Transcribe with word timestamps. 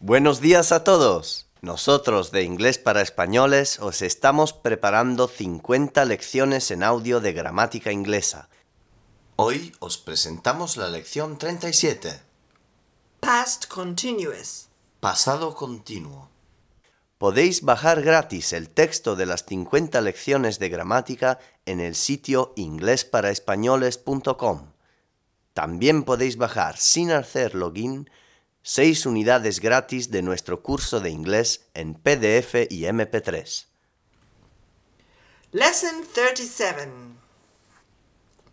Buenos 0.00 0.40
días 0.40 0.70
a 0.70 0.84
todos. 0.84 1.48
Nosotros 1.60 2.30
de 2.30 2.44
Inglés 2.44 2.78
para 2.78 3.02
Españoles 3.02 3.80
os 3.80 4.00
estamos 4.00 4.52
preparando 4.52 5.26
50 5.26 6.04
lecciones 6.04 6.70
en 6.70 6.84
audio 6.84 7.18
de 7.18 7.32
gramática 7.32 7.90
inglesa. 7.90 8.48
Hoy 9.34 9.74
os 9.80 9.98
presentamos 9.98 10.76
la 10.76 10.86
lección 10.86 11.36
37, 11.36 12.20
Past 13.18 13.66
continuous. 13.66 14.68
pasado 15.00 15.56
continuo. 15.56 16.30
Podéis 17.18 17.62
bajar 17.62 18.00
gratis 18.00 18.52
el 18.52 18.70
texto 18.70 19.16
de 19.16 19.26
las 19.26 19.44
50 19.46 20.00
lecciones 20.00 20.60
de 20.60 20.68
gramática 20.68 21.40
en 21.66 21.80
el 21.80 21.96
sitio 21.96 22.52
inglesparaespañoles.com. 22.54 24.70
También 25.54 26.04
podéis 26.04 26.36
bajar 26.36 26.76
sin 26.76 27.10
hacer 27.10 27.56
login 27.56 28.08
6 28.68 29.06
unidades 29.06 29.60
gratis 29.60 30.10
de 30.10 30.20
nuestro 30.20 30.62
curso 30.62 31.00
de 31.00 31.08
inglés 31.08 31.64
en 31.72 31.94
PDF 31.94 32.66
y 32.68 32.82
MP3. 32.82 33.64
Lesson 35.52 36.04
37. 36.12 36.92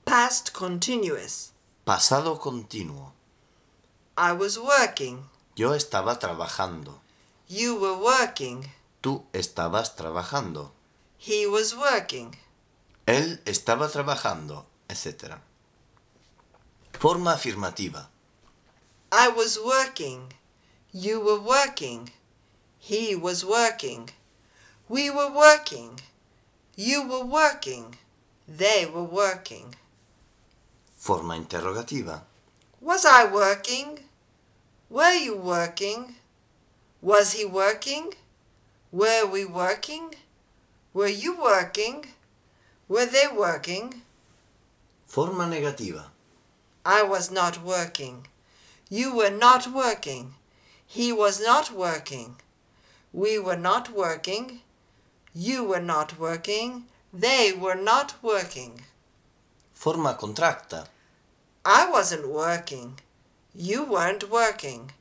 Past 0.05 0.52
continuous. 0.53 1.52
Pasado 1.84 2.39
continuo. 2.39 3.13
I 4.17 4.31
was 4.31 4.58
working. 4.58 5.30
Yo 5.58 5.75
estaba 5.75 6.17
trabajando. 6.17 7.02
You 7.50 7.77
were 7.77 7.97
working. 8.02 8.72
Tú 9.02 9.25
estabas 9.34 9.97
trabajando. 9.97 10.72
He 11.20 11.45
was 11.45 11.75
working. 11.75 12.38
Él 13.05 13.41
estaba 13.44 13.89
trabajando, 13.89 14.66
etc. 14.88 15.39
Forma 16.94 17.34
afirmativa. 17.34 18.11
I 19.17 19.29
was 19.29 19.57
working. 19.57 20.33
You 20.91 21.21
were 21.21 21.39
working. 21.39 22.09
He 22.77 23.15
was 23.15 23.45
working. 23.45 24.09
We 24.89 25.09
were 25.09 25.31
working. 25.31 26.02
You 26.75 27.07
were 27.07 27.23
working. 27.23 27.95
They 28.45 28.85
were 28.85 29.09
working. 29.23 29.73
Forma 30.97 31.35
interrogativa. 31.35 32.23
Was 32.81 33.05
I 33.05 33.23
working? 33.31 33.99
Were 34.89 35.13
you 35.13 35.38
working? 35.38 36.16
Was 37.02 37.31
he 37.38 37.45
working? 37.45 38.13
Were 38.91 39.25
we 39.25 39.45
working? 39.45 40.13
Were 40.94 41.07
you 41.23 41.39
working? 41.41 42.05
Were 42.89 43.05
they 43.05 43.27
working? 43.33 44.02
Forma 45.07 45.45
negativa. 45.45 46.03
I 46.85 47.02
was 47.03 47.31
not 47.31 47.63
working. 47.63 48.27
You 48.89 49.16
were 49.16 49.31
not 49.31 49.67
working. 49.67 50.36
He 50.86 51.11
was 51.11 51.41
not 51.41 51.72
working. 51.72 52.36
We 53.11 53.39
were 53.39 53.58
not 53.58 53.89
working. 53.89 54.61
You 55.33 55.64
were 55.64 55.81
not 55.81 56.19
working. 56.19 56.86
They 57.11 57.52
were 57.52 57.75
not 57.75 58.16
working. 58.22 58.81
Forma 59.73 60.13
contracta. 60.13 60.88
I 61.66 61.89
wasn't 61.89 62.30
working. 62.30 63.00
You 63.56 63.83
weren't 63.86 64.30
working. 64.30 64.91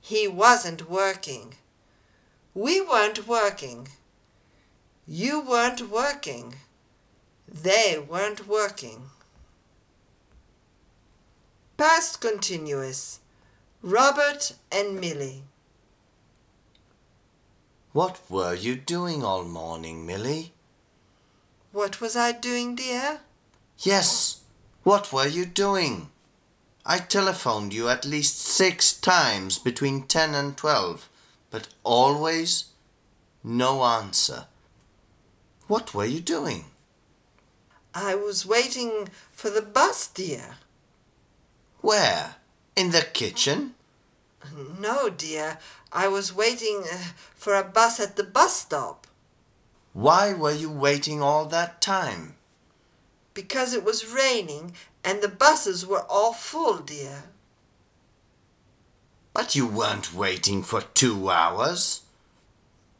He 0.00 0.28
wasn't 0.28 0.88
working. 0.88 1.54
We 2.54 2.80
weren't 2.80 3.26
working. 3.26 3.88
You 5.06 5.40
weren't 5.40 5.90
working. 5.90 6.54
They 7.48 7.98
weren't 7.98 8.46
working. 8.46 9.10
Past 11.78 12.20
continuous. 12.20 13.20
Robert 13.82 14.54
and 14.72 15.00
Milly. 15.00 15.44
What 17.92 18.20
were 18.28 18.52
you 18.52 18.74
doing 18.74 19.22
all 19.22 19.44
morning, 19.44 20.04
Milly? 20.04 20.54
What 21.70 22.00
was 22.00 22.16
I 22.16 22.32
doing, 22.32 22.74
dear? 22.74 23.20
Yes, 23.78 24.40
what 24.82 25.12
were 25.12 25.28
you 25.28 25.46
doing? 25.46 26.08
I 26.84 26.98
telephoned 26.98 27.72
you 27.72 27.88
at 27.88 28.04
least 28.04 28.40
six 28.40 28.92
times 28.92 29.60
between 29.60 30.08
ten 30.08 30.34
and 30.34 30.56
twelve, 30.56 31.08
but 31.48 31.68
always 31.84 32.64
no 33.44 33.84
answer. 33.84 34.46
What 35.68 35.94
were 35.94 36.06
you 36.06 36.18
doing? 36.18 36.64
I 37.94 38.16
was 38.16 38.44
waiting 38.44 39.10
for 39.30 39.48
the 39.48 39.62
bus, 39.62 40.08
dear. 40.08 40.56
Where? 41.80 42.36
In 42.76 42.90
the 42.90 43.02
kitchen? 43.02 43.74
No, 44.78 45.08
dear. 45.08 45.58
I 45.92 46.08
was 46.08 46.34
waiting 46.34 46.84
uh, 46.92 46.96
for 47.34 47.54
a 47.54 47.64
bus 47.64 47.98
at 48.00 48.16
the 48.16 48.24
bus 48.24 48.60
stop 48.60 49.06
Why 49.92 50.32
were 50.34 50.52
you 50.52 50.70
waiting 50.70 51.22
all 51.22 51.46
that 51.46 51.80
time? 51.80 52.34
because 53.38 53.72
it 53.72 53.84
was 53.84 54.12
raining 54.12 54.74
and 55.04 55.22
the 55.22 55.28
buses 55.28 55.86
were 55.86 56.04
all 56.10 56.32
full, 56.32 56.78
dear. 56.78 57.22
But 59.32 59.54
you 59.54 59.64
weren't 59.64 60.12
waiting 60.12 60.64
for 60.64 60.80
two 60.80 61.30
hours. 61.30 62.02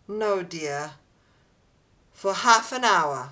No, 0.06 0.44
dear. 0.44 0.93
For 2.12 2.34
half 2.34 2.71
an 2.71 2.84
hour. 2.84 3.31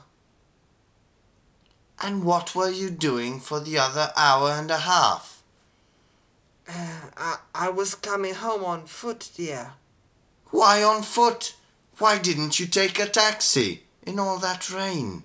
And 2.02 2.24
what 2.24 2.56
were 2.56 2.70
you 2.70 2.90
doing 2.90 3.38
for 3.38 3.60
the 3.60 3.78
other 3.78 4.10
hour 4.16 4.50
and 4.50 4.72
a 4.72 4.78
half? 4.78 5.35
Uh, 6.69 6.72
I, 7.16 7.37
I 7.54 7.69
was 7.71 7.94
coming 7.94 8.34
home 8.34 8.65
on 8.65 8.87
foot, 8.87 9.31
dear. 9.37 9.72
Why 10.50 10.82
on 10.82 11.03
foot? 11.03 11.54
Why 11.99 12.19
didn't 12.19 12.60
you 12.60 12.66
take 12.66 12.99
a 12.99 13.06
taxi 13.06 13.82
in 14.06 14.19
all 14.19 14.38
that 14.38 14.71
rain? 14.71 15.25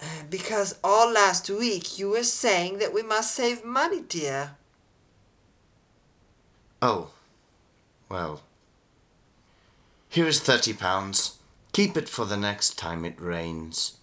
Uh, 0.00 0.04
because 0.30 0.78
all 0.82 1.12
last 1.12 1.50
week 1.50 1.98
you 1.98 2.10
were 2.10 2.22
saying 2.22 2.78
that 2.78 2.94
we 2.94 3.02
must 3.02 3.34
save 3.34 3.64
money, 3.64 4.00
dear. 4.00 4.52
Oh, 6.82 7.10
well. 8.08 8.42
Here 10.08 10.26
is 10.26 10.40
thirty 10.40 10.72
pounds. 10.72 11.36
Keep 11.72 11.96
it 11.96 12.08
for 12.08 12.24
the 12.24 12.36
next 12.36 12.76
time 12.76 13.04
it 13.04 13.20
rains. 13.20 13.98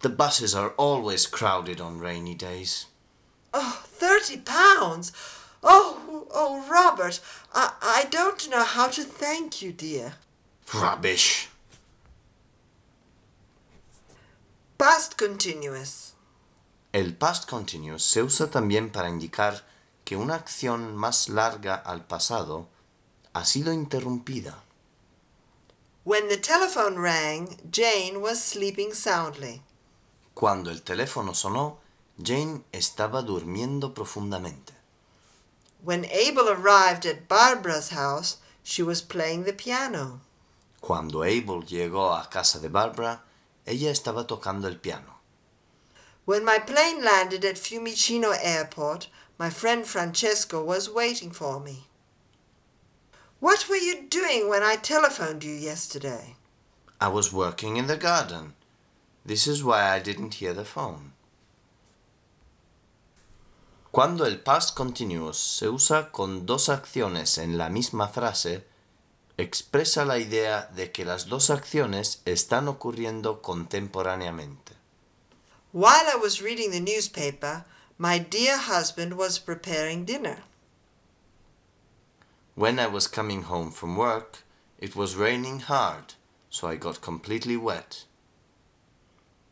The 0.00 0.10
buses 0.10 0.54
are 0.54 0.70
always 0.70 1.26
crowded 1.26 1.80
on 1.80 1.98
rainy 1.98 2.34
days. 2.34 2.86
Oh, 3.54 3.85
thirty 4.16 4.38
pounds! 4.38 5.12
Oh, 5.62 6.26
oh, 6.30 6.64
Robert, 6.70 7.20
I, 7.54 7.72
I 7.82 8.04
don't 8.10 8.48
know 8.50 8.62
how 8.62 8.88
to 8.88 9.02
thank 9.02 9.62
you, 9.62 9.72
dear. 9.72 10.14
Rubbish. 10.72 11.48
Past 14.78 15.16
continuous. 15.16 16.12
El 16.92 17.12
past 17.12 17.48
continuous 17.48 18.04
se 18.04 18.22
usa 18.22 18.48
también 18.48 18.90
para 18.90 19.08
indicar 19.08 19.62
que 20.04 20.16
una 20.16 20.34
acción 20.34 20.94
más 20.94 21.28
larga 21.28 21.74
al 21.74 22.06
pasado 22.06 22.68
ha 23.34 23.44
sido 23.44 23.72
interrumpida. 23.72 24.54
When 26.04 26.28
the 26.28 26.36
telephone 26.36 26.96
rang, 26.98 27.56
Jane 27.70 28.20
was 28.20 28.40
sleeping 28.42 28.94
soundly. 28.94 29.62
Cuando 30.34 30.70
el 30.70 30.82
teléfono 30.82 31.34
sonó, 31.34 31.78
Jane 32.18 32.64
estaba 32.72 33.22
durmiendo 33.22 33.92
profundamente. 33.92 34.72
When 35.84 36.04
Abel 36.06 36.48
arrived 36.48 37.04
at 37.04 37.28
Barbara's 37.28 37.90
house, 37.90 38.38
she 38.62 38.82
was 38.82 39.02
playing 39.02 39.44
the 39.44 39.52
piano. 39.52 40.20
Cuando 40.80 41.22
Abel 41.22 41.62
llegó 41.62 42.14
a 42.14 42.28
casa 42.30 42.58
de 42.58 42.68
Barbara, 42.68 43.22
ella 43.66 43.90
estaba 43.90 44.26
tocando 44.26 44.66
el 44.66 44.76
piano. 44.76 45.20
When 46.24 46.44
my 46.44 46.58
plane 46.58 47.04
landed 47.04 47.44
at 47.44 47.56
Fiumicino 47.56 48.34
Airport, 48.40 49.08
my 49.38 49.50
friend 49.50 49.86
Francesco 49.86 50.64
was 50.64 50.90
waiting 50.90 51.30
for 51.30 51.60
me. 51.60 51.86
What 53.38 53.68
were 53.68 53.76
you 53.76 54.08
doing 54.08 54.48
when 54.48 54.62
I 54.62 54.76
telephoned 54.76 55.44
you 55.44 55.52
yesterday? 55.52 56.36
I 57.00 57.08
was 57.08 57.32
working 57.32 57.76
in 57.76 57.86
the 57.86 57.98
garden. 57.98 58.54
This 59.24 59.46
is 59.46 59.62
why 59.62 59.90
I 59.90 59.98
didn't 59.98 60.34
hear 60.34 60.54
the 60.54 60.64
phone. 60.64 61.12
Cuando 63.96 64.26
el 64.26 64.40
past 64.40 64.76
continuous 64.76 65.38
se 65.38 65.70
usa 65.70 66.12
con 66.12 66.44
dos 66.44 66.68
acciones 66.68 67.38
en 67.38 67.56
la 67.56 67.70
misma 67.70 68.08
frase, 68.08 68.66
expresa 69.38 70.04
la 70.04 70.18
idea 70.18 70.66
de 70.76 70.92
que 70.92 71.06
las 71.06 71.28
dos 71.28 71.48
acciones 71.48 72.20
están 72.26 72.68
ocurriendo 72.68 73.40
contemporáneamente. 73.40 74.74
While 75.72 76.10
I 76.14 76.18
was 76.22 76.42
reading 76.42 76.72
the 76.72 76.80
newspaper, 76.82 77.64
my 77.96 78.18
dear 78.18 78.58
husband 78.58 79.14
was 79.14 79.40
preparing 79.40 80.04
dinner. 80.04 80.44
When 82.54 82.78
I 82.78 82.88
was 82.88 83.08
coming 83.08 83.44
home 83.44 83.72
from 83.72 83.96
work, 83.96 84.44
it 84.78 84.94
was 84.94 85.16
raining 85.16 85.60
hard, 85.60 86.16
so 86.50 86.70
I 86.70 86.76
got 86.76 87.00
completely 87.00 87.56
wet. 87.56 88.04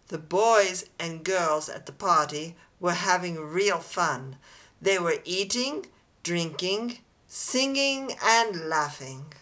The 0.09 0.19
boys 0.19 0.85
and 0.99 1.25
girls 1.25 1.69
at 1.69 1.87
the 1.87 1.93
party 1.93 2.57
were 2.79 2.93
having 2.93 3.41
real 3.41 3.79
fun. 3.79 4.37
They 4.81 4.99
were 4.99 5.21
eating, 5.25 5.87
drinking, 6.23 6.99
singing 7.27 8.13
and 8.23 8.69
laughing. 8.69 9.33